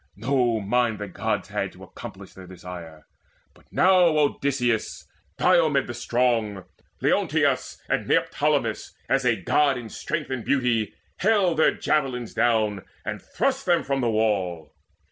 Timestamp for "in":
9.77-9.89